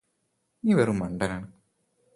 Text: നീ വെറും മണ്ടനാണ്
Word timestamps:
നീ 0.63 0.73
വെറും 0.73 0.99
മണ്ടനാണ് 0.99 1.47